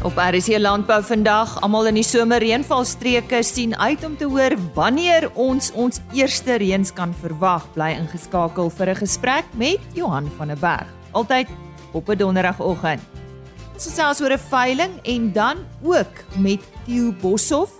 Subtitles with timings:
[0.00, 5.68] Op RC Landbou vandag, almal in die somerreënvalstreke sien uit om te hoor wanneer ons
[5.76, 7.66] ons eerste reëns kan verwag.
[7.74, 10.88] Bly ingeskakel vir 'n gesprek met Johan van der Berg.
[11.12, 11.48] Altyd
[11.92, 13.02] op 'n donderdagoggend.
[13.74, 17.72] Ons gesels oor 'n veiling en dan ook met Theo Boshoff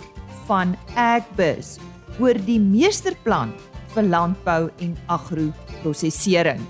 [0.46, 1.78] van Agbus
[2.18, 3.52] oor die meesterplan
[3.94, 6.60] vir landbou en agro-prosesering.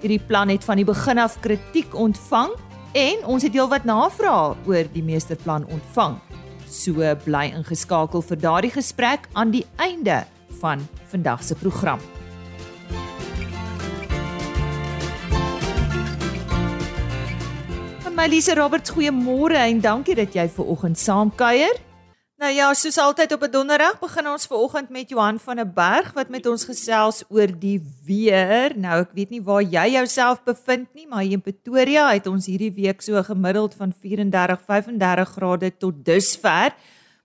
[0.00, 2.50] Hierdie plan het van die begin af kritiek ontvang
[2.92, 6.18] En ons het heelwat navrae oor die meesterplan ontvang.
[6.68, 10.26] So bly ingeskakel vir daardie gesprek aan die einde
[10.60, 12.00] van vandag se program.
[18.12, 21.80] Malise Roberts, goeiemôre en dankie dat jy ver oggend saamkuier.
[22.42, 25.72] Nou ja, soos altyd op 'n donderdag begin ons ver oggend met Johan van der
[25.72, 28.72] Berg wat met ons gesels oor die weer.
[28.76, 32.46] Nou ek weet nie waar jy jouself bevind nie, maar hier in Pretoria het ons
[32.46, 36.74] hierdie week so gemiddeld van 34, 35 grade tot dusver.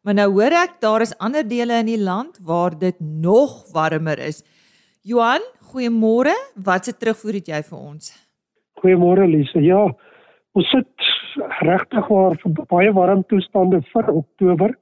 [0.03, 4.19] Maar nou hoor ek daar is ander dele in die land waar dit nog warmer
[4.19, 4.43] is.
[5.01, 5.41] Johan,
[5.73, 6.35] goeiemôre.
[6.55, 8.13] Wat se terugvoer het jy vir ons?
[8.83, 9.59] Goeiemôre Lise.
[9.61, 9.95] Ja,
[10.53, 10.93] ons sit
[11.65, 14.77] regtig waar vir baie warm toestande vir Oktober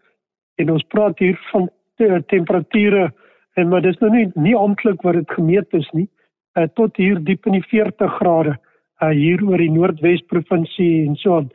[0.55, 3.11] en ons praat hier van te, temperature
[3.55, 6.07] en maar dis nou nie nie amptelik wat dit gemeet is nie
[6.55, 8.55] uh, tot hier diep in die 40 grade
[9.01, 11.49] uh, hier oor die Noordwes provinsie en so aan.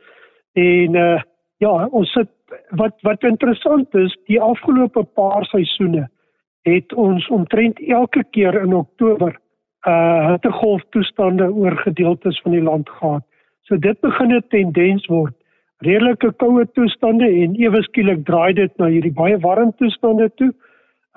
[0.59, 1.19] En uh,
[1.63, 2.29] ja, ons sit
[2.75, 6.07] wat wat interessant is, die afgelope paar seisoene
[6.67, 9.37] het ons omtrent elke keer in Oktober
[9.89, 13.23] uh hittegolf toestande oor gedeeltes van die land gehad.
[13.65, 15.33] So dit begin 'n tendens word
[15.85, 20.51] redelike koue toestande en ewe skielik draai dit na hierdie baie warm toestande toe.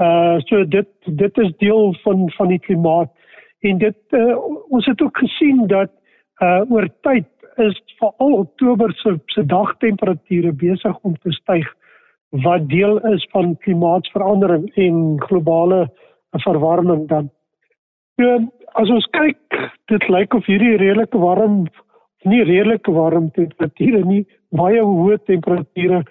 [0.02, 3.12] Uh so dit dit is deel van van die klimaat
[3.62, 4.34] en dit uh,
[4.68, 5.92] ons het ook gesien dat
[6.42, 7.28] uh oor tyd
[7.62, 11.68] is veral Oktober se se dagtemperature besig om te styg
[12.44, 15.86] wat deel is van klimaatsverandering en globale
[16.42, 17.30] verwarming dan.
[18.18, 18.38] So
[18.74, 19.38] as ons kyk,
[19.86, 21.64] dit lyk of hierdie redelike warm
[22.24, 24.24] nie redelike warm temperature nie
[24.56, 26.02] baie hoë temperature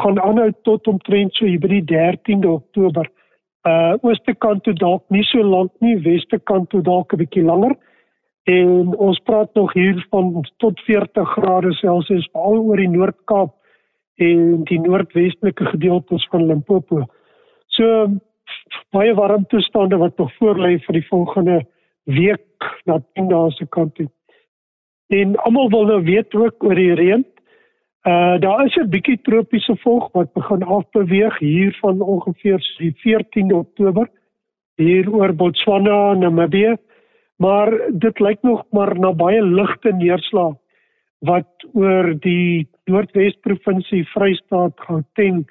[0.00, 3.08] gaan aanhou tot omtrent so by die 13de Oktober.
[3.68, 7.44] Uh ooste kant toe dalk nie so lank nie, weste kant toe dalk 'n bietjie
[7.44, 7.76] langer.
[8.48, 13.52] En ons praat nog hier van tot 40 grade Celsius veral oor die Noord-Kaap
[14.16, 17.04] en die noordwestelike gedeeltes van Limpopo.
[17.76, 18.06] So
[18.90, 21.60] baie warm toestande wat nog voorlê vir die volgende
[22.04, 24.08] week na 10 dae se kant toe.
[25.10, 27.24] En almal wil nou weet ook oor die reën.
[28.02, 33.54] Uh daar is 'n bietjie tropiese volg wat begin afbeweeg hier van ongeveer die 14de
[33.54, 34.08] Oktober
[34.76, 36.76] hier oor Botswana, Namibië.
[37.36, 40.54] Maar dit lyk nog maar na baie ligte neerslag
[41.18, 45.50] wat oor die Noordwes provinsie Vrystaat, Gauteng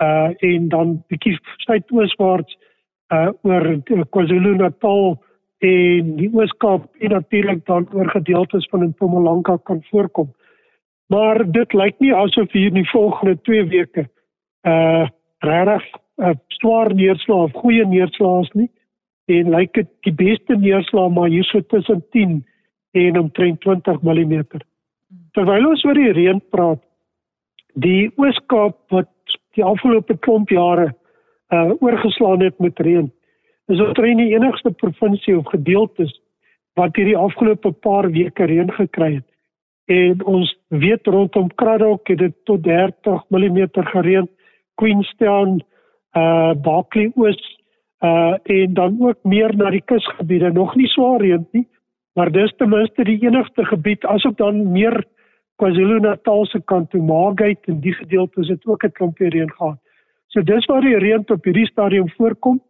[0.00, 2.58] uh en dan bietjie suidooswaarts
[3.12, 5.18] uh oor KwaZulu-Natal
[5.58, 10.30] en die Oos-Kaap en natuurlik dan oor gedeeltes van Mpumalanga kan voorkom.
[11.10, 14.06] Maar dit lyk nie asof hier in die volgende 2 weke
[14.62, 15.08] uh
[15.40, 15.84] regtig
[16.20, 18.70] 'n uh, swaar neerslag of goeie neerslag is nie.
[19.24, 22.44] En lyk dit die beste neerslag maar hier so tussen 10
[22.92, 24.44] en omtrent 20 mm.
[25.32, 26.82] Terwyl ons oor die reën praat,
[27.74, 29.10] die Oos-Kaap wat
[29.54, 30.94] die afgelope klomp jare
[31.50, 33.10] uh oorgeslaan het met reën,
[33.66, 36.20] is omtrent die enigste provinsie of gedeeltes
[36.74, 39.29] wat hierdie afgelope paar weke reën gekry het
[39.90, 44.28] en ons weet rondom Kraddock het dit tot 30 mm gereën
[44.74, 45.60] Queenstown
[46.16, 47.40] uh Barkley Oos
[48.00, 50.52] uh en dan ook meer na die kusgebiede.
[50.52, 51.66] Nog nie swaar reën nie
[52.14, 54.04] maar dis ten minste die enigste gebied.
[54.04, 55.04] Asook dan meer
[55.60, 59.78] KwaZulu-Natal se kant toe Margate en die gedeeltes het ook 'n klompie reën gehad.
[60.26, 62.60] So dis waar die reën op hierdie stadium voorkom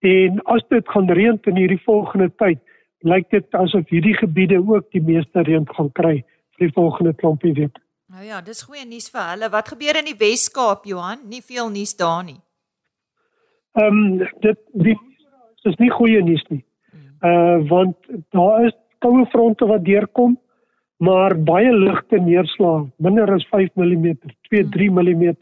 [0.00, 2.58] en as dit gaan reën in hierdie volgende tyd
[3.00, 6.24] lyk dit asof hierdie gebiede ook die meeste reën gaan kry
[6.58, 7.78] die volgende klompie week.
[8.06, 9.50] Nou ja, dis goeie nuus vir hulle.
[9.50, 11.26] Wat gebeur in die Wes-Kaap, Johan?
[11.28, 12.40] Nie veel nuus daar nie.
[13.76, 14.96] Ehm um, dit die
[15.66, 16.62] is nie goeie nuus nie.
[17.20, 17.96] Uh want
[18.30, 20.36] daar is koue fronte wat deurkom,
[20.96, 24.14] maar baie ligte neerslag, minder as 5 mm,
[24.48, 25.34] 2-3 mm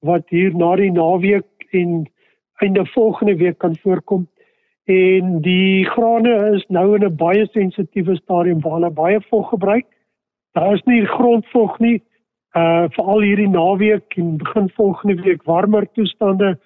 [0.00, 2.06] wat hier na die naweek en
[2.64, 4.26] einde volgende week kan voorkom.
[4.88, 9.86] En die grane is nou in 'n baie sensitiewe stadium waar hulle baie vog gebruik.
[10.52, 12.02] Daar is nie grondvog nie.
[12.58, 16.58] Uh veral hierdie naweek en begin volgende week warmer toestande.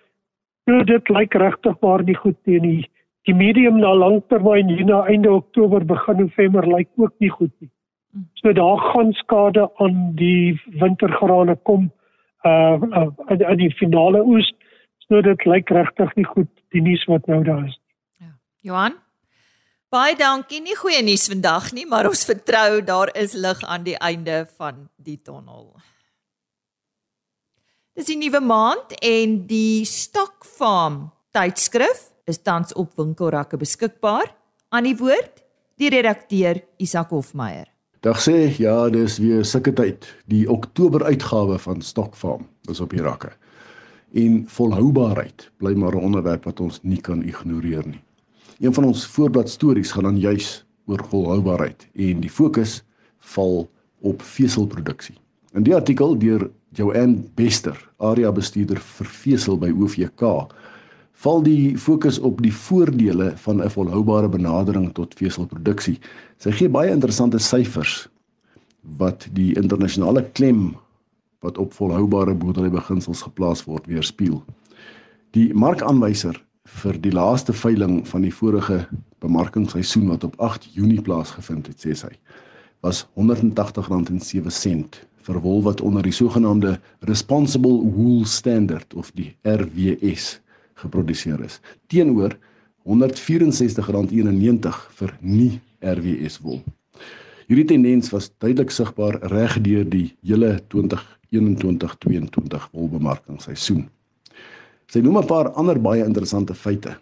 [0.64, 2.90] So dit lyk regtig maar nie goed teen die
[3.28, 7.70] die medium na langtermyn hier na einde Oktober begin November lyk ook nie goed nie.
[8.40, 11.90] So daar gaan skade aan die wintergrane kom
[12.42, 14.52] uh, uh in, in die finale oes.
[14.98, 17.80] So dit lyk regtig nie goed die nuus wat nou daar is.
[18.16, 18.32] Ja.
[18.60, 19.03] Johan
[19.94, 20.58] Baie dankie.
[20.58, 24.88] Nie goeie nuus vandag nie, maar ons vertrou daar is lig aan die einde van
[24.98, 25.68] die tonnel.
[27.94, 34.34] Dis 'n nuwe maand en die Stock Farm tydskrif is tans op winkelrakke beskikbaar.
[34.68, 35.44] Aan die woord
[35.76, 37.70] die redakteur Isak Hofmeyer.
[38.00, 40.14] Dag sê ja, dis weer sulke tyd.
[40.26, 43.30] Die Oktober uitgawe van Stock Farm is op die rakke.
[44.12, 48.02] En volhoubaarheid bly maar 'n onderwerp wat ons nie kan ignoreer nie.
[48.64, 52.78] Een van ons voorblad stories gaan dan juis oor volhoubaarheid en die fokus
[53.34, 53.66] val
[54.00, 55.14] op veselproduksie.
[55.52, 60.24] In die artikel deur Joanne Bester, area bestuurder vir vesel by OVK,
[61.26, 65.98] val die fokus op die voordele van 'n volhoubare benadering tot veselproduksie.
[66.38, 68.08] Sy gee baie interessante syfers
[68.96, 70.76] wat die internasionale klem
[71.40, 74.42] wat op volhoubare boerderybeginsels geplaas word weerspieël.
[75.30, 76.44] Die markaanwyser
[76.84, 78.86] vir die laaste veiling van die vorige
[79.24, 82.12] bemarkingsseisoen wat op 8 Junie plaasgevind het, sê sy,
[82.84, 86.74] was R180.07 vir wol wat onder die sogenaamde
[87.08, 90.40] Responsible Wool Standard of die RWS
[90.82, 92.36] geproduseer is, teenoor
[92.84, 96.60] R164.91 vir nie RWS wol.
[97.48, 103.88] Hierdie tendens was duidelik sigbaar reg deur die hele 2021-22 wolbemarkingsseisoen.
[104.88, 106.96] Sy noem 'n paar ander baie interessante feite.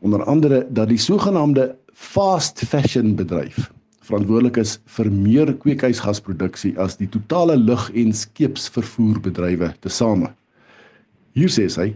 [0.00, 3.70] Onder andere dat die sogenaamde fast fashion bedryf
[4.02, 10.32] verantwoordelik is vir meer kweekhuisgasproduksie as die totale lug- en skeepsvervoerbedrywe tesame.
[11.38, 11.94] Hier sê sy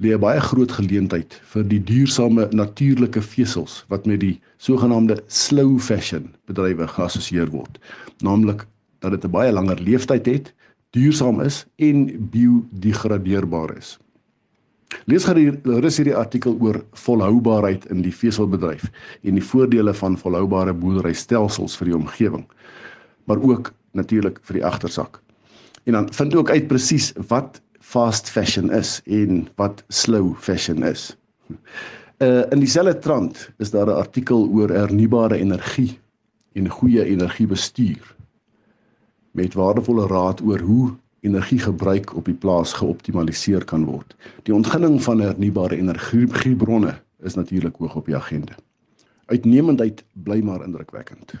[0.00, 5.78] lê 'n baie groot geleentheid vir die duursame natuurlike vesels wat met die sogenaamde slow
[5.78, 7.78] fashion bedrywe geassosieer word,
[8.20, 8.66] naamlik
[9.00, 10.54] dat dit 'n baie langer lewensduur het
[10.94, 13.96] duursaam is en biodegradeerbaar is.
[15.10, 18.86] Lees gerus hierdie artikel oor volhoubaarheid in die veselbedryf
[19.26, 22.44] en die voordele van volhoubare boerderystelsels vir die omgewing,
[23.26, 25.20] maar ook natuurlik vir die agtersak.
[25.84, 31.12] En dan vind ook uit presies wat fast fashion is en wat slow fashion is.
[32.22, 35.98] Uh in dieselfde trant is daar 'n artikel oor hernubare energie
[36.54, 38.14] en goeie energiebestuur
[39.34, 40.92] met waardevolle raad oor hoe
[41.26, 44.14] energiegebruik op die plaas geoptimaliseer kan word.
[44.46, 46.94] Die ontginning van hernubare energiebronne
[47.26, 48.54] is natuurlik hoog op die agenda.
[49.26, 51.34] Uitnemendheid bly maar indrukwekkend.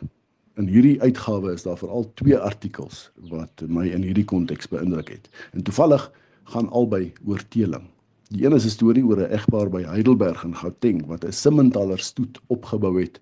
[0.58, 5.28] In hierdie uitgawe is daar veral twee artikels wat my in hierdie konteks beïndruk het.
[5.52, 6.10] En toevallig
[6.50, 7.86] gaan albei oor teeling.
[8.34, 11.98] Die een is 'n storie oor 'n egpaar by Heidelberg in Gauteng wat 'n Simmentaler
[11.98, 13.20] stoet opgebou het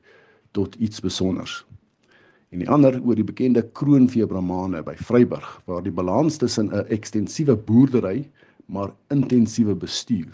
[0.51, 1.67] tot iets spesiaals
[2.53, 6.85] en die ander oor die bekende kroonvee Brahmane by Vryburg waar die balans tussen 'n
[6.93, 8.29] ekstensiewe boerdery
[8.67, 10.33] maar intensiewe bestuur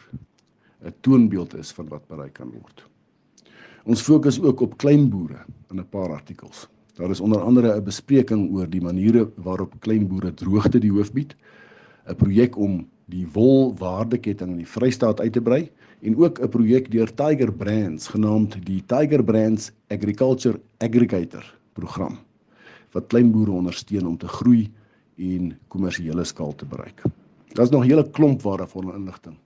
[0.85, 2.85] 'n toonbeeld is van wat bereik kan word.
[3.85, 6.69] Ons fokus ook op kleinboere in 'n paar artikels.
[6.95, 11.37] Daar is onder andere 'n bespreking oor die maniere waarop kleinboere droogte die hoof bied,
[12.09, 15.71] 'n projek om die wolwaardeketting in die Vrystaat uit te brei
[16.03, 22.19] en ook 'n projek deur Tiger Brands genaamd die Tiger Brands Agriculture Aggregator program
[22.97, 24.67] wat kleinboere ondersteun om te groei
[25.19, 27.03] en kommersiële skaal te bereik.
[27.55, 29.37] Daar's nog 'n hele klomp waardevolle inligting.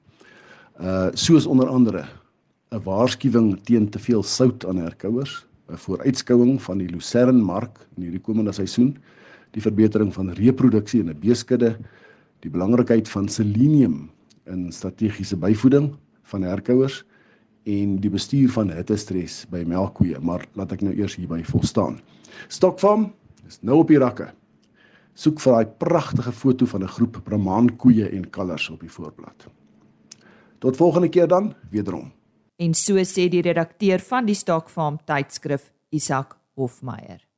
[0.81, 2.05] Uh soos onder andere
[2.73, 8.03] 'n waarskuwing teen te veel sout aan herkouers, 'n vooruitskouing van die Lucerne mark in
[8.03, 8.97] hierdie komende seisoen,
[9.51, 11.77] die verbetering van reproduksie in 'n beeskudde,
[12.41, 14.11] die belangrikheid van selenium
[14.45, 17.05] in strategiese byvoeding van herkouers
[17.65, 22.01] en die bestuur van hittestres by melkkoeë, maar laat ek nou eers hierby volstaan.
[22.49, 23.13] Stokfarm
[23.47, 24.31] is nou op die rakke.
[25.15, 29.47] Soek vir daai pragtige foto van 'n groep Brahman koeie en kalvers op die voorblad.
[30.59, 32.13] Tot volgende keer dan, wederom.
[32.57, 37.32] En so sê die redakteur van die Stokfarm tydskrif, Isak Hofmeyer.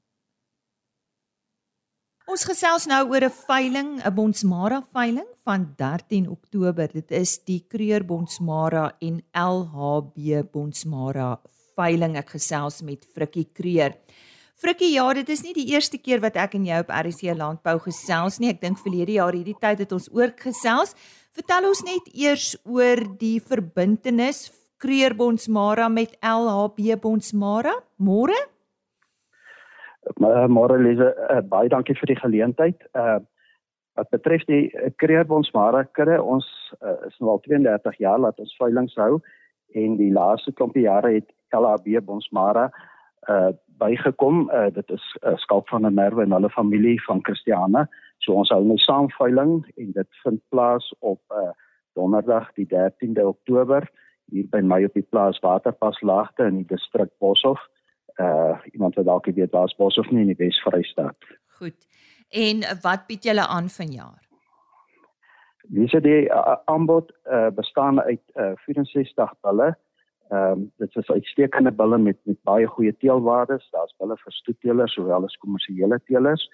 [2.24, 6.88] Ons gesels nou oor 'n veiling, 'n Bonsmara veiling van 13 Oktober.
[6.88, 11.38] Dit is die Kreur Bonsmara en LHB Bonsmara
[11.76, 12.16] veiling.
[12.16, 13.94] Ek gesels met Frikkie Kreur.
[14.56, 17.78] Frikkie, ja, dit is nie die eerste keer wat ek en jy op RC Landbou
[17.78, 18.48] gesels nie.
[18.48, 20.94] Ek dink verlede jaar hierdie tyd het ons ook gesels.
[21.34, 27.74] Vertel ons net eers oor die verbintenis Kreur Bonsmara met LHB Bonsmara.
[27.98, 28.53] Môre?
[30.48, 32.90] Môre Lise, uh, baie dankie vir die geleentheid.
[32.94, 33.20] Uh
[33.94, 36.46] wat betref die Kreur Bonsmara kudde, ons
[36.82, 39.20] uh, is nou al 32 jaar laat ons veilinge hou
[39.78, 42.64] en die laaste klompie jare het LHB Bonsmara
[43.30, 44.48] uh bygekom.
[44.50, 47.86] Uh dit is uh, skalk van 'n merwe en hulle familie van Christiane.
[48.18, 51.52] So ons hou nou saamveiling en dit vind plaas op uh
[51.94, 53.86] donderdag die 13de Oktober
[54.32, 57.60] hier by my op die plaas Waterpas Laagte in die distrik Boshoff.
[58.16, 61.16] Uh iemand wat dalk weet waar Boshoff nie in die Wes-Vrystaat.
[61.58, 61.86] Goed.
[62.30, 64.22] En wat bied julle aan vanjaar?
[65.68, 69.74] Dis die uh, aanbod uh, bestaan uit uh, 64 bulle.
[70.28, 73.68] Ehm um, dit is uitstekende bulle met met baie goeie teelwaardes.
[73.70, 76.48] Daar's bulle vir stoetteelers sowel as kommersiële teelers.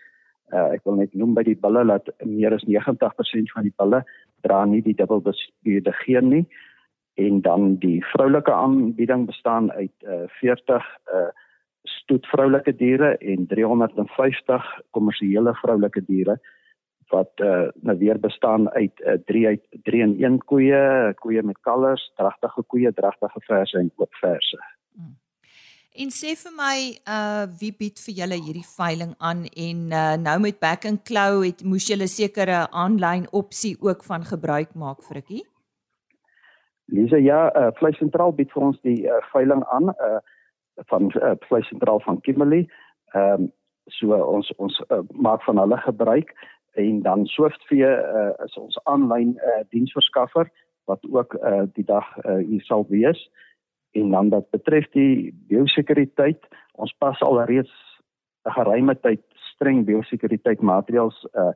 [0.50, 4.02] Uh, ek wil net noem by die bulle dat meer as 90% van die bulle
[4.46, 6.44] dra nie die dubbelbestuurde geen nie
[7.26, 11.28] en dan die vroulike aanbieding bestaan uit uh, 40 uh
[11.88, 16.36] stoet vroulike diere en 350 kommersiële vroulike diere
[17.10, 21.42] wat uh nou weer bestaan uit 'n uh, 3 uit 3 in 1 koeie, koeie
[21.42, 24.58] met kalvers, dragtige koeie, dragtige verse en oop verse.
[24.94, 25.16] Hmm.
[25.90, 26.76] En sê vir my,
[27.16, 31.42] uh wie bied vir julle hierdie veiling aan en uh nou met Back and Claw
[31.44, 35.49] het moes julle sekere aanlyn opsie ook van gebruik maak frikkie?
[36.90, 40.20] Lisa, ja, uh Vleis Sentraal bied vir ons die uh, veiling aan uh
[40.88, 42.68] van uh, Vleis Sentraal van Kimberley.
[43.12, 43.52] Ehm um,
[43.90, 46.34] so ons ons uh, maak van hulle gebruik
[46.78, 50.50] en dan Swiftvee uh, is ons aanlyn uh, diensverskaffer
[50.84, 53.30] wat ook uh, die dag uh, hier sal wees.
[53.98, 57.74] En dan wat betref die biosekuriteit, ons pas al reeds
[58.46, 61.52] 'n geruime tyd streng biosekuriteit maatreëls uh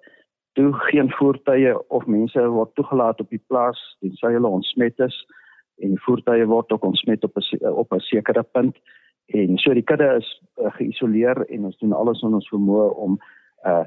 [0.55, 5.17] toe geen voertuie of mense word toegelaat op die plaas tensy hulle ontsmet is
[5.83, 8.77] en die voertuie word ook ontsmet op 'n op 'n sekere punt.
[9.27, 13.19] En so die kudde is uh, geïsoleer en ons doen alles in ons vermoë om
[13.67, 13.85] uh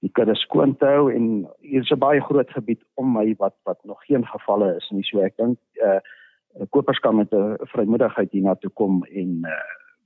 [0.00, 1.12] die kudde skoon te hou.
[1.12, 4.90] En hier is 'n baie groot gebied om my wat wat nog geen gevalle is
[4.90, 5.04] nie.
[5.04, 6.00] So ek dink uh
[6.70, 9.50] kopers kan met 'n vrymoedigheid hiernatoe kom en uh,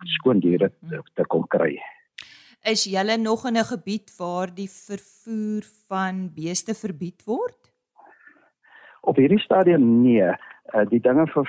[0.05, 1.79] skoon diere te, te kom kry.
[2.65, 7.73] Is julle nog in 'n gebied waar die vervoer van beeste verbied word?
[9.01, 11.45] Op hierdie stadium nee, uh, die dinge vir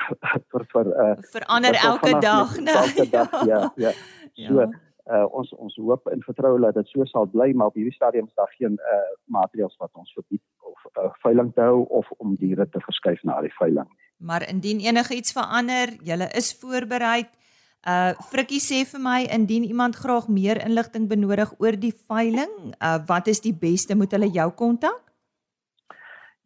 [0.52, 2.74] vir vir uh, verander elke dag, nee.
[2.74, 3.92] Elke dag, ja, ja.
[4.34, 4.48] ja.
[4.48, 4.60] So
[5.12, 8.28] uh, ons ons hoop en vertrou dat dit so sal bly, maar op hierdie stadium
[8.28, 12.36] is daar geen uh, maatreëls wat ons verbied of uh, veiling te hou of om
[12.36, 13.88] diere te verskuif na die veiling.
[14.18, 17.24] Maar indien enigiets verander, julle is voorberei.
[17.86, 22.98] Uh Frikkie sê vir my indien iemand graag meer inligting benodig oor die veiling, uh
[23.06, 25.04] wat is die beste moet hulle jou kontak?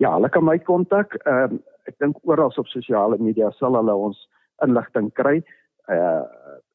[0.03, 1.15] Ja, hulle kan my kontak.
[1.23, 4.19] Ehm uh, ek dink oral op sosiale media sal hulle ons
[4.67, 5.39] inligting kry.
[5.87, 6.27] Uh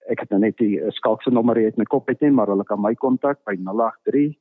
[0.09, 2.65] ek het nou net die skalkse nommer hier in my kop het nie, maar hulle
[2.65, 4.33] kan my kontak by 083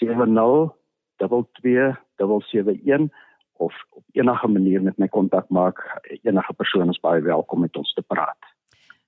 [0.00, 0.72] 70
[1.20, 3.12] 2271
[3.60, 5.84] of op enige manier met my kontak maak.
[6.24, 8.49] Enige persoon is baie welkom met ons te praat.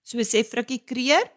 [0.03, 1.31] So sê Frikkie Kreer.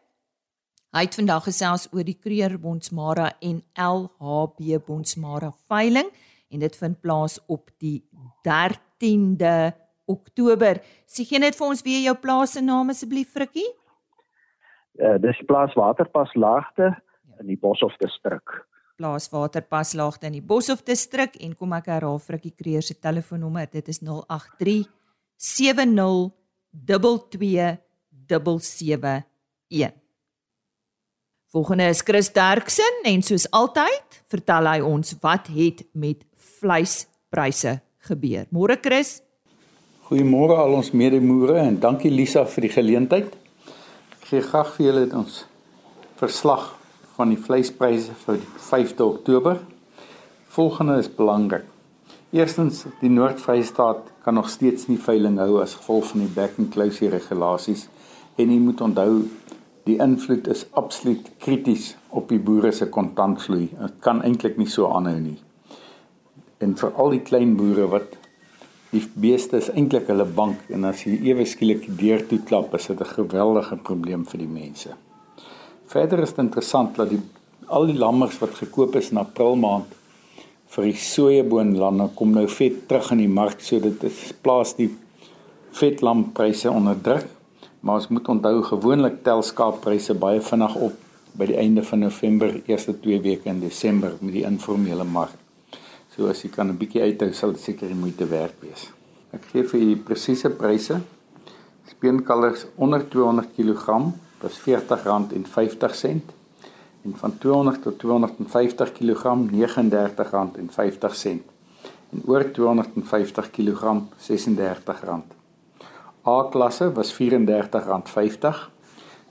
[0.95, 6.11] Hy het vandag gesels oor die Kreer Bonsmara en LHB Bonsmara veiling
[6.53, 7.99] en dit vind plaas op die
[8.47, 9.73] 13de
[10.07, 10.79] Oktober.
[11.09, 13.67] Sê gee net vir ons weer jou plaas se naam asseblief Frikkie.
[14.95, 16.93] Uh, dis plaas Waterpas Laagte
[17.41, 18.63] in die Boshoff distrik
[18.99, 23.99] plaaswaterpaslaagte in die Boshoff distrik en kom ek herhaal Frikkie Kreer se telefoonnommer dit is
[24.03, 24.87] 083
[25.35, 26.31] 70
[28.27, 30.05] 2271
[31.55, 36.25] Volgende is Chris Derksen en soos altyd vertel hy ons wat het met
[36.59, 37.77] vleispryse
[38.09, 38.49] gebeur.
[38.51, 39.21] Môre Chris.
[40.09, 43.31] Goeiemôre al ons medemoere en dankie Lisa vir die geleentheid.
[44.17, 45.39] Ek gee graag vir julle ons
[46.19, 46.73] verslag
[47.15, 49.63] van die vleispryse vir die 5de Oktober.
[50.57, 51.71] Volgende is belangrik.
[52.35, 56.75] Eerstens, die Noord-Vrystaat kan nog steeds nie veiling hou as gevolg van die back and
[56.75, 57.87] close regulasies
[58.35, 59.11] en jy moet onthou
[59.85, 63.67] die invloed is absoluut krities op die boere se kontantvloei.
[63.69, 65.37] Dit kan eintlik nie so aanhou nie.
[66.63, 68.15] En vir al die klein boere wat
[68.91, 72.87] die beeste is eintlik hulle bank en as jy ewe skielik deur toe klap, is
[72.87, 74.95] dit 'n geweldige probleem vir die mense.
[75.87, 77.21] Verder is dit interessant dat die
[77.67, 79.93] al die lammers wat gekoop is in April maand
[80.75, 84.89] vir die sojeboonlande kom nou vet terug in die mark so dit is plaas die
[85.71, 87.34] vetlampryse onder druk
[87.85, 90.93] maar ons moet onthou gewoonlik tel skaappryse baie vinnig op
[91.37, 95.35] by die einde van November eerste 2 weke in Desember met die informele mark.
[96.15, 98.89] So as jy kan 'n bietjie uithou sal dit seker die moeite werd wees.
[99.33, 100.99] Ek gee vir u presiese pryse.
[101.85, 103.85] Speenkalvers onder 200 kg
[104.41, 106.21] was R40.50
[107.05, 111.39] en van 200 tot 250 kg R39.50
[112.11, 115.34] en oor 250 kg R36.
[116.25, 118.75] A klasse was R34.50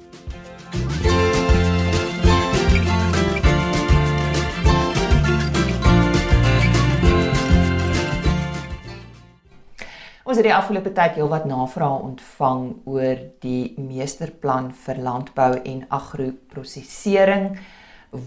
[10.35, 17.45] Ons het die afgelope tyd heelwat navrae ontvang oor die meesterplan vir landbou en agroprosesering.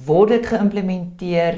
[0.07, 1.57] Word dit geïmplementeer?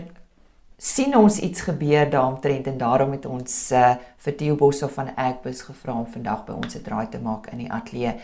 [0.82, 3.92] sien ons iets gebeur daaromtrent en daarom het ons uh,
[4.26, 7.62] vir Theo Boshoff van Agbus gevra om vandag by ons 'n draai te maak in
[7.68, 8.16] die ateljee.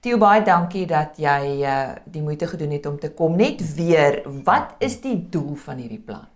[0.00, 3.36] Theo baie dankie dat jy uh, die moeite gedoen het om te kom.
[3.36, 6.26] Net weer, wat is die doel van hierdie plan?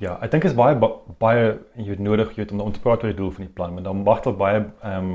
[0.00, 0.78] Ja, ek dink is baie
[1.20, 3.52] baie jy het nodig jy het om, om te praat oor die doel van die
[3.52, 5.10] plan, maar dan mag daar baie ehm um,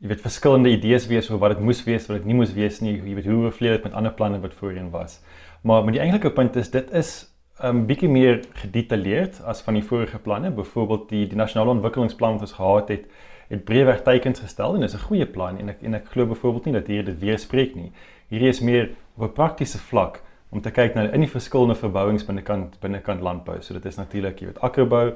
[0.00, 2.78] jy weet verskillende idees wees oor wat dit moes wees, wat dit nie moes wees
[2.80, 2.94] nie.
[2.94, 5.18] Jy weet hoe oorvleuel dit met ander planne wat voorheen was.
[5.60, 7.10] Maar met die enkelike punt is dit is
[7.58, 10.50] 'n um, bietjie meer gedetailleerd as van die vorige planne.
[10.50, 13.04] Byvoorbeeld die die nasionale ontwikkelingsplan wat ons gehad het,
[13.50, 16.64] het breëweg teikens gestel en is 'n goeie plan en ek en ek glo byvoorbeeld
[16.64, 17.92] nie dat hier dit weerspreek nie.
[18.28, 22.24] Hierdie is meer op 'n praktiese vlak om te kyk na in die verskillende verbouings
[22.26, 23.60] binnekant binnekant landbou.
[23.62, 25.12] So dit is natuurlik, jy weet, akkerbou,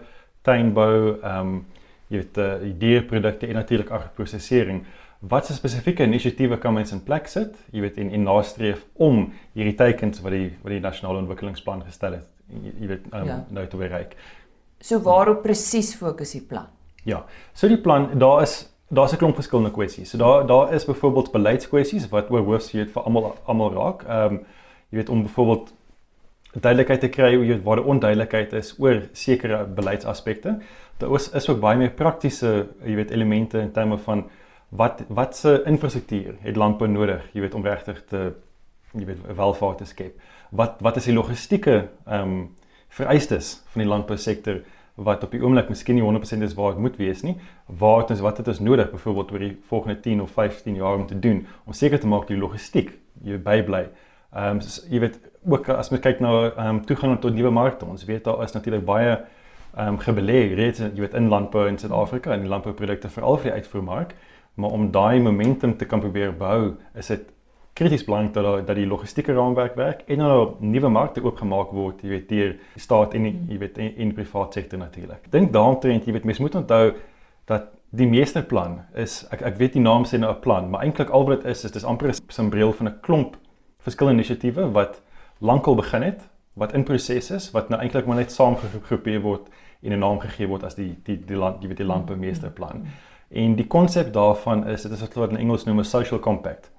[0.47, 1.57] tuinbou, ehm um,
[2.13, 4.85] jy weet, uh, dierprodukte en natuurlik agriprosesering.
[5.25, 9.25] Wat se spesifieke inisiatiewe kan mens in plek sit, jy weet, en en nastreef om
[9.57, 13.41] hierdie teikens wat die wat die nasionale ontwikkelingsplan gestel het, jy, jy weet, um, ja.
[13.57, 14.15] nou te bereik.
[14.85, 16.69] So waarop presies fokus die plan?
[17.09, 17.25] Ja.
[17.57, 18.59] So die plan, daar is
[18.95, 20.11] daar's 'n klomp verskillende kwessies.
[20.11, 24.03] So daar daar is byvoorbeeld beleidskwessies wat oor hoofsgeet vir almal almal raak.
[24.03, 24.45] Ehm um,
[24.95, 25.73] jy weet om byvoorbeeld
[26.55, 30.59] duidelikheid te kry oor waar die onduidelikheid is oor sekere beleidsaspekte.
[31.03, 34.29] Daar is is ook baie meer praktiese, jy weet, elemente in terme van
[34.71, 38.21] wat wat se infrastruktuur het landbou nodig, jy weet, om regtig te
[38.95, 40.21] jy weet welvaart te skep.
[40.51, 42.45] Wat wat is die logistieke ehm um,
[42.95, 44.61] vereistes van die landbousektor
[44.95, 47.35] wat op die oomblik miskien nie 100% is waar dit moet wees nie.
[47.67, 51.07] Waar is wat het ons nodig byvoorbeeld oor die volgende 10 of 15 jaar om
[51.07, 53.89] te doen om seker te maak die logistiek jy bybly.
[54.35, 57.87] Ehm um, jy weet ook as mens kyk na ehm um, toegang tot nuwe markte.
[57.87, 61.79] Ons weet daar is natuurlik baie ehm um, gebelê reeds jy weet in landbou in
[61.79, 64.15] Suid-Afrika en landbouprodukte veral vir die uitvoermark,
[64.55, 67.31] maar om daai momentum te kan probeer bou, is dit
[67.75, 72.03] krities belangrik dat dat die logistieke raamwerk werk en dan nou nuwe markte oopgemaak word,
[72.03, 75.31] jy weet deur die staat en jy weet en, en die private sektor natuurlik.
[75.31, 76.93] Dink daaromtrent, jy weet mens moet onthou
[77.51, 81.11] dat die meesterplan is ek ek weet die naam sê nou 'n plan, maar eintlik
[81.11, 83.37] al wat dit is is dis amper 'n simbreel van 'n klomp
[83.85, 85.01] verskillende inisiatiewe wat
[85.45, 89.49] lankal begin het, wat in proses is, wat nou eintlik maar net saamgegroepeer word
[89.83, 92.87] en 'n naam gegee word as die die die land, jy weet die landboumeesterplan.
[93.31, 96.71] En die konsep daarvan is dit is wat in Engels noem 'n social compact.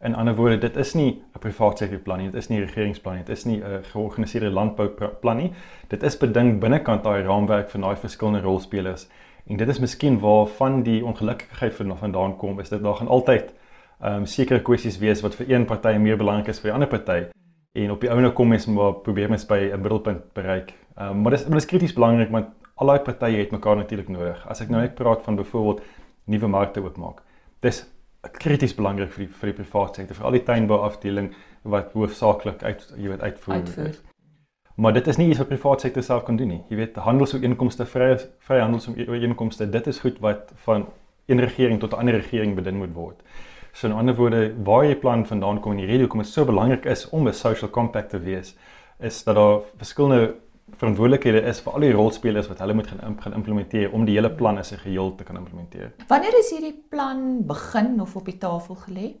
[0.00, 2.66] In ander woorde, dit is nie 'n private sektor plan nie, dit is nie 'n
[2.66, 5.52] regeringsplan nie, dit is nie 'n georganiseerde landbouplan nie.
[5.88, 9.08] Dit is beding binnekant daai raamwerk van daai verskillende rolspelers.
[9.46, 13.54] En dit is miskien waar van die ongelukkigheid vandaan kom, is dit daar gaan altyd
[14.00, 16.88] ehm um, sekere kwessies wees wat vir een party meer belangrik is vir die ander
[16.88, 17.20] party
[17.72, 20.74] en op die ouene kom mens maar probeer mens by 'n middelpunt bereik.
[20.96, 24.08] Ehm um, maar dis maar dis krities belangrik want al daai partye het mekaar natuurlik
[24.08, 24.46] nodig.
[24.48, 25.82] As ek nou net praat van byvoorbeeld
[26.24, 27.22] nuwe markte oopmaak.
[27.60, 27.86] Dis
[28.32, 31.32] krities belangrik vir die vir die private sektor, vir al die tuinbou afdeling
[31.62, 33.54] wat hoofsaaklik uit jy weet uitvoer.
[33.54, 33.96] uitvoer.
[34.76, 36.62] Maar dit is nie iets wat private sektor self kan doen nie.
[36.68, 40.86] Jy weet handelsooreenkomste, vrye vrye handelsooreenkomste, dit is goed wat van
[41.26, 43.22] een regering tot 'n ander regering beding moet word.
[43.76, 46.48] So in ander woorde, waar jy plan vandaan kom en die rede hoekom dit so
[46.48, 48.54] belangrik is om 'n social compact te wees,
[49.00, 50.34] is dat daar verskillende
[50.78, 54.30] verantwoordelikhede is vir al die rolspelers wat hulle moet gaan gaan implementeer om die hele
[54.30, 55.92] plan as 'n geheel te kan implementeer.
[56.08, 59.14] Wanneer is hierdie plan begin of op die tafel gelê?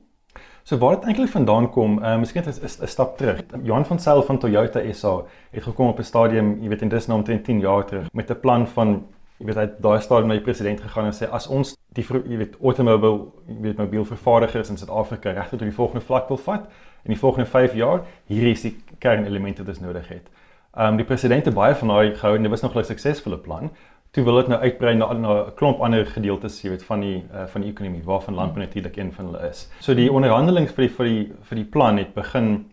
[0.62, 3.42] So waar dit eintlik vandaan kom, uh, miskien is 'n stap terug.
[3.62, 7.06] Johan van Sail van Toyota SA het gekom op 'n stadium, jy weet in dis
[7.06, 9.06] nou omtrent 10 jaar terug met 'n plan van
[9.38, 12.38] jy weet hy daai stadium na die president gegaan en sê as ons die jy
[12.42, 16.70] weet automobile jy weet mobielvervaardigers in Suid-Afrika regtig tot die volgende vlak wil vat
[17.04, 20.30] in die volgende 5 jaar hier is die kernelemente wat ons nodig het.
[20.76, 23.38] Ehm um, die president het baie van daai gehou en dit was nog 'n suksesvolle
[23.38, 23.70] plan.
[24.16, 27.46] toe wil dit nou uitbrei na 'n klomp ander gedeeltes, jy weet, van die uh,
[27.46, 29.68] van die ekonomie waarvan landbou natuurlik een van hulle is.
[29.80, 32.70] So die onderhandelinge vir die vir die vir die plan het begin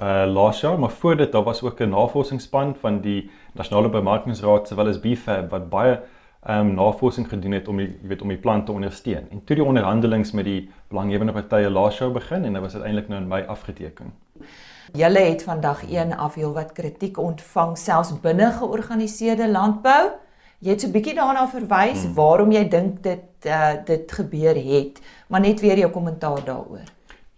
[0.00, 4.68] uh laas jaar, maar voor dit daar was ook 'n navorsingsspan van die Nasionale Bemarkingsraad
[4.68, 6.00] sowel as BFAB wat baie
[6.48, 9.28] um, navorsing gedoen het om die jy weet om die plan te ondersteun.
[9.30, 13.08] En toe die onderhandelinge met die belanghebbende partye laas jaar begin en dit was uiteindelik
[13.08, 14.12] nou in Mei afgeteken.
[14.92, 20.10] Julle het vandag een af heel wat kritiek ontvang selfs binne georganiseerde landbou.
[20.58, 22.14] Jy het so 'n bietjie daarna verwys hmm.
[22.14, 26.86] waarom jy dink dit uh, dit gebeur het, maar net weer jou kommentaar daaroor.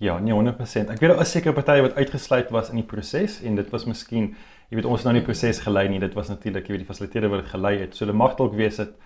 [0.03, 0.91] Ja, nee 100%.
[0.91, 3.85] Ek weet daar is seker partye wat uitgesluit was in die proses en dit was
[3.87, 4.33] miskien,
[4.69, 6.01] jy weet ons nou nie die proses gelei nie.
[6.03, 7.95] Dit was natuurlik jy weet die fasiliteerder wat dit gelei het.
[7.95, 8.97] So dit mag dalk wees dat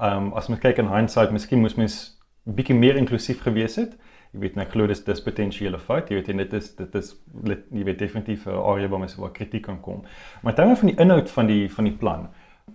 [0.00, 1.98] ehm um, as mens kyk in hindsight, miskien moes mens
[2.48, 3.98] bietjie meer inklusief gewees het.
[4.32, 6.08] Jy weet net glo dis dis potensiële fout.
[6.08, 7.12] Jy weet en dit is dit is
[7.44, 10.04] jy weet definitief 'n area waar mens waar kritiek kan kom.
[10.42, 12.28] Maar terwyl van die inhoud van die van die plan.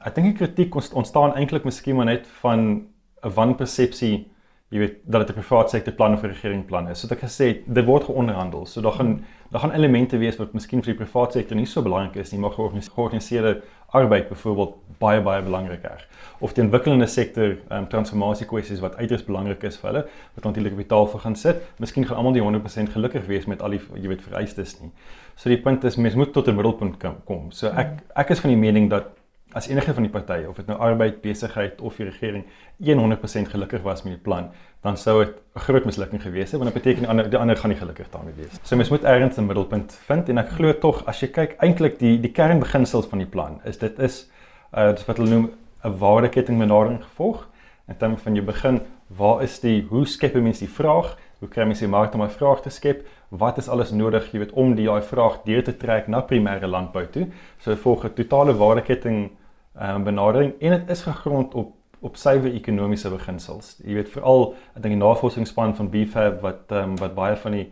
[0.05, 2.87] Ek dink die kritiek ontstaan eintlik miskien maar net van
[3.23, 4.27] 'n wanpersepsie
[4.73, 6.99] jy weet dat dit 'n private sektor plan of 'n regering plan is.
[6.99, 8.65] So dit gesê dit word geonderhandel.
[8.65, 11.81] So daar gaan daar gaan elemente wees wat miskien vir die private sektor nie so
[11.81, 16.07] belangrik is nie, maar georganiseerde arbeid byvoorbeeld baie baie belangriker.
[16.39, 20.71] Of die ontwikkelende sektor um, transformasie kwessies wat uiters belangrik is vir hulle, wat natuurlik
[20.71, 21.61] op die tafel gaan sit.
[21.77, 24.91] Miskien gaan almal nie 100% gelukkig wees met al die jy weet vereistes nie.
[25.35, 27.51] So die punt is mens moet tot 'n middelpunt kom.
[27.51, 29.05] So ek ek is van die mening dat
[29.55, 32.43] as enige van die partye of dit nou arbeid, besigheid of die regering
[32.83, 34.49] 100% gelukkig was met die plan,
[34.83, 37.57] dan sou dit 'n groot mislukking gewees het want dit beteken die ander die ander
[37.57, 38.59] gaan nie gelukkig daarmee wees.
[38.63, 41.99] So mens moet ergens 'n middelpunt vind en ek glo tog as jy kyk eintlik
[41.99, 44.29] die die kernbeginsels van die plan is dit is
[44.73, 45.49] uh wat hulle noem
[45.85, 47.47] 'n waardeketting benadering gevolg.
[47.87, 51.17] En dan van jy begin, waar is die hoe skep mense die vraag?
[51.39, 53.05] Hoe kry mense die mark om 'n vraag te skep?
[53.29, 56.67] Wat is alles nodig, jy weet, om die daai vraag deur te trek na primêre
[56.67, 57.27] landbou toe?
[57.59, 59.31] So volg 'n totale waardeketting
[59.81, 61.73] um, benadering en dit is gegrond op
[62.05, 63.79] op suiwer ekonomiese beginsels.
[63.81, 67.65] Jy weet veral ek dink die navorsingsspan van BFAB wat um, wat baie van die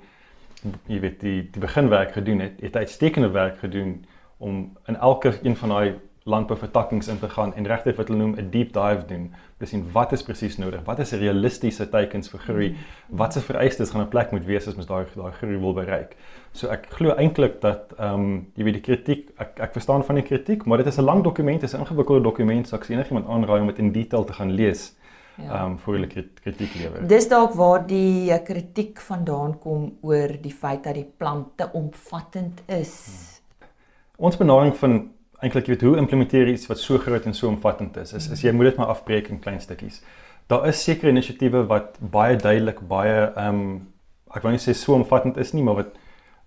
[0.87, 4.05] jy weet die die beginwerk gedoen het, het uitstekende werk gedoen
[4.37, 8.35] om in elke een van daai landbouvertakkings in te gaan en regtig wat hulle noem
[8.39, 9.33] 'n deep dive doen.
[9.57, 10.81] Dis sien wat is presies nodig?
[10.85, 12.75] Wat is realistiese teikens vir groei?
[13.09, 16.15] Watse vereistes gaan 'n plek moet wees as mens daai daai groei wil bereik?
[16.51, 20.15] So ek glo eintlik dat ehm um, jy weet die kritiek, ek ek verstaan van
[20.15, 22.83] die kritiek, maar dit is 'n lang dokument, dit is 'n ingewikkelde dokument, so ek
[22.83, 24.95] sien enigiemand aanraai om dit in detail te gaan lees.
[25.37, 25.43] Ja.
[25.43, 26.07] Ehm um, voor hulle
[26.41, 27.07] kritiek lewer.
[27.07, 31.69] Dis dalk waar die eh, kritiek vandaan kom oor die feit dat die plan te
[31.73, 32.93] omvattend is.
[33.05, 33.67] Hmm.
[34.17, 38.13] Ons benadering van eintlik weet hoe implementeer iets wat so groot en so omvattend is.
[38.13, 40.01] Is, is jy moet dit maar afbreek in klein stukkies.
[40.47, 43.73] Daar is sekere inisiatiewe wat baie duidelik baie ehm um,
[44.33, 45.99] ek wil nie sê so omvattend is nie, maar wat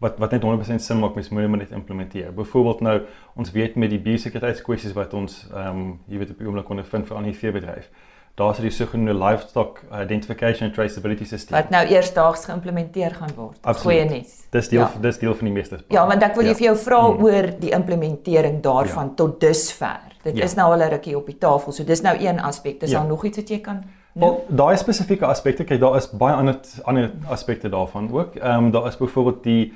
[0.02, 2.32] wat wat net 100% sin maak mens moet dit implementeer.
[2.34, 3.00] Byvoorbeeld nou
[3.34, 7.06] ons weet met die biosekuriteitskwessies wat ons ehm um, jy weet op die oomblik ondervind
[7.06, 7.90] vir al die veebedryf
[8.36, 13.60] daar's die sogenaamde livestock identification and traceability system wat nou eersdaags geïmplementeer gaan word.
[13.80, 14.42] Goeie nuus.
[14.52, 14.90] Dis deel ja.
[15.00, 15.80] dis deel van die meeste.
[15.88, 16.56] Ja, want ek wil ja.
[16.58, 17.24] vir jou vra hmm.
[17.24, 19.16] oor die implementering daarvan ja.
[19.22, 20.12] tot dusver.
[20.26, 20.44] Dit ja.
[20.44, 21.72] is nou al 'n rukkie op die tafel.
[21.72, 22.82] So dis nou een aspek.
[22.82, 23.00] Is ja.
[23.00, 23.84] daar nog iets wat jy kan
[24.16, 26.56] Wel, daai spesifieke aspekte, kyk, daar is baie ander
[26.88, 28.36] ander aspekte daarvan ook.
[28.36, 29.74] Ehm um, daar is byvoorbeeld die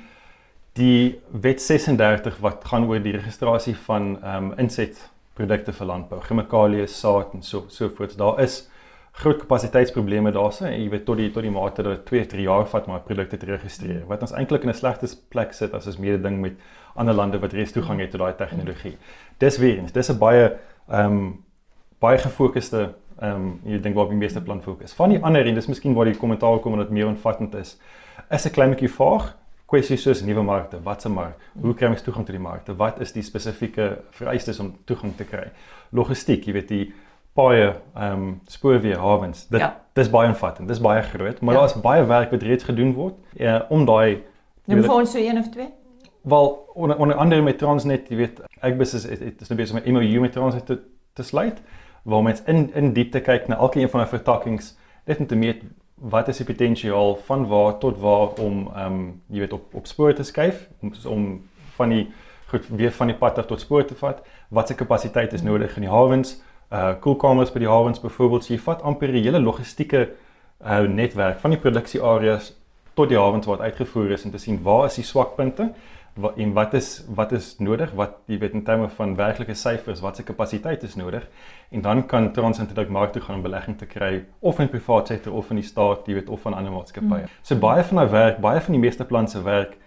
[0.73, 4.97] die wet 36 wat gaan oor die registrasie van ehm um, inset
[5.41, 8.17] produkte vir landbou, chemikalieë, saad en so so voort.
[8.19, 8.61] Daar is
[9.21, 12.67] groot kapasiteitsprobleme daarso en jy weet tot die tot die mate dat 2, 3 jaar
[12.71, 14.05] vat om 'n produkte te registreer.
[14.07, 16.53] Wat ons eintlik in 'n slegte plek sit as ons mededing met
[16.95, 18.97] ander lande wat reeds toegang het tot daai tegnologie.
[19.37, 20.57] Dis weer eens, dis 'n baie
[20.89, 21.43] ehm um,
[21.99, 24.93] baie gefokusde ehm um, jy dink waar die meeste plan fokus.
[24.93, 27.79] Van die ander en dis miskien waar die kommentaar kom dat meer omvattend is.
[28.29, 29.35] Is 'n klein bietjie vaag
[29.71, 33.13] kwessies soos nuwe markte, watse mark, hoe kry ons toegang tot die markte, wat is
[33.15, 35.47] die spesifieke vereistes om toegang te kry?
[35.95, 36.85] Logistiek, jy weet die
[37.37, 39.45] baie ehm um, spoorweë hawens.
[39.51, 39.71] Dit ja.
[39.95, 41.61] dis baie omvattend, dis baie groot, maar ja.
[41.61, 44.23] daar is baie werk wat reeds gedoen word uh, om daai
[44.69, 45.67] Noem vir ons so een of twee?
[46.21, 49.79] Wel onder onder andere met Transnet, jy weet, ek bes is dit is nou besig
[49.79, 50.79] met MOU met Transnet te
[51.17, 51.57] te sluit
[52.03, 55.35] waar mens in in diepte kyk na elke een van die vertakkings net om te
[55.35, 55.63] meet
[56.01, 59.87] wat is die potensiaal van waar tot waar om ehm um, jy weet op op
[59.87, 61.25] spoor te skuif om om
[61.75, 62.07] van die
[62.47, 64.23] goed weer van die pad af tot spoor te vat?
[64.49, 66.41] Wat se kapasiteit is nodig in die hawens?
[66.71, 68.47] Uh koelkamers by die hawens byvoorbeeld.
[68.47, 70.09] Jy vat amper die hele logistieke
[70.65, 72.53] uh netwerk van die produksieareas
[72.93, 75.71] tot die hawens waar dit uitgevoer is en te sien waar is die swakpunte
[76.13, 80.01] wat en wat is wat is nodig wat jy weet in terme van werklike syfers
[80.03, 81.27] wat se kapasiteit is nodig
[81.71, 85.33] en dan kan Transnet mark toe gaan om belegging te kry of in privaat sektor
[85.33, 87.23] of in die staat jy weet of van ander maatskappye.
[87.23, 87.29] Mm.
[87.41, 89.77] So baie van daai werk, baie van die meeste plan se werk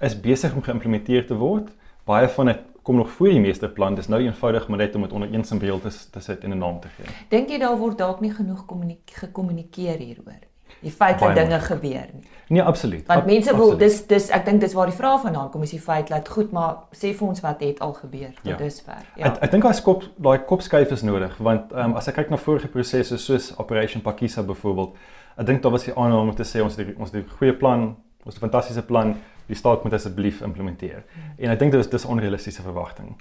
[0.00, 1.70] is besig om geïmplementeer te word.
[2.06, 3.94] Baie van dit kom nog voor die meesterplan.
[3.94, 6.58] Dis nou eenvoudig maar net om dit onder een simbool te, te sit en 'n
[6.58, 7.06] naam te gee.
[7.28, 8.66] Dink jy daar word dalk nie genoeg
[9.06, 10.51] gekommunikeer hieroor?
[10.80, 12.22] Die feit dat dinge gebeur nie.
[12.52, 13.06] Nee, absoluut.
[13.06, 15.80] Want mense wil dis dis ek dink dis waar die vraag vandaan kom is die
[15.80, 18.56] feit dat goed, maar sê vir ons wat het al gebeur tot ja.
[18.60, 18.98] dusver.
[19.16, 19.30] Ja.
[19.30, 22.36] Ek ek dink daai kop daai kopskuif is nodig want um, as ek kyk na
[22.36, 24.96] vorige prosesse soos Operation Pakisa byvoorbeeld,
[25.36, 27.56] ek dink daar was die aanname om te sê ons het ons het 'n goeie
[27.56, 31.04] plan, ons het 'n fantastiese plan die staat moet asseblief implementeer.
[31.38, 33.16] En ek dink dit is dis onrealistiese verwagting.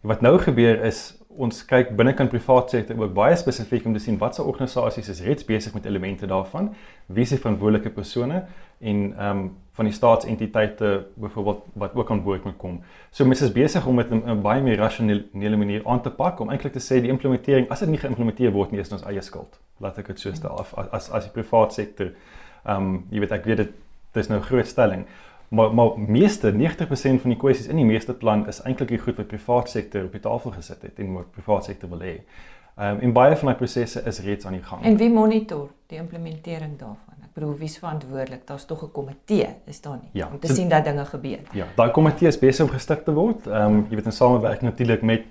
[0.00, 1.10] Wat nou gebeur is
[1.40, 5.44] ons kyk binnekant privaat sektor ook baie spesifiek om te sien watse organisasies is reeds
[5.44, 6.70] besig met elemente daarvan,
[7.06, 8.44] wie se verantwoordelike persone
[8.80, 12.80] en ehm um, van die staatsentiteite byvoorbeeld wat ook aan boord moet kom.
[13.10, 16.50] So mense is besig om met 'n baie meer rasionele manier aan te pak om
[16.50, 19.60] eintlik te sê die implementering as dit nie geïmplementeer word nie is ons eie skuld.
[19.78, 22.06] Laat ek dit so stel as as as die privaat sektor
[22.64, 23.72] ehm um, jy weet ek weet dit
[24.12, 25.06] dis nou 'n groot stelling
[25.50, 29.16] maar maar meeste 90% van die kwessies in die meeste plan is eintlik die goed
[29.18, 32.20] wat privaat sektor op die tafel gesit het en wat privaat sektor wil hê.
[32.76, 34.84] Ehm um, en baie van my prosesse is reeds aan die gang.
[34.84, 37.18] En wie monitor die implementering daarvan?
[37.24, 38.46] Ek bedoel wie is verantwoordelik?
[38.46, 40.10] Daar's tog 'n komitee, is daar nie?
[40.12, 41.40] Ja, om te so, sien dat dinge gebeur.
[41.52, 43.46] Ja, daai komitee is besig om gestig te word.
[43.46, 45.22] Ehm um, jy weet in samewerking natuurlik met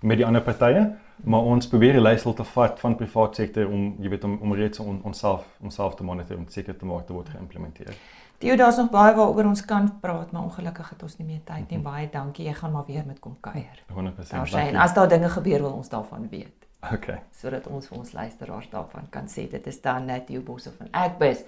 [0.00, 3.96] met die ander partye, maar ons probeer die leiersel te vat van privaat sektor om
[4.00, 7.16] jy weet om om reeds on, onsself onsself te monitor om seker te maak dit
[7.16, 7.94] word geïmplementeer.
[8.38, 11.70] Theo, daar's nog baie waaroor ons kan praat, maar ongelukkig het ons nie meer tyd
[11.70, 11.78] nie.
[11.78, 11.82] Mhm.
[11.82, 12.46] Baie dankie.
[12.46, 13.82] Jy gaan maar weer met kom kuier.
[13.92, 14.30] 100%.
[14.30, 16.66] Daar sê en as daar dinge gebeur wil ons daarvan weet.
[16.92, 17.22] Okay.
[17.32, 20.88] Sodat ons vir ons luisteraars daarvan kan sê dit is dan net Theo Bosse van
[20.90, 21.42] Agbus